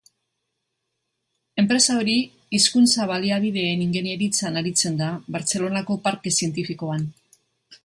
[1.63, 2.15] Enpresa hori
[2.59, 7.09] hizkuntza-baliabideen ingeniaritzan aritzen da Bartzelonako Parke Zientifikoan.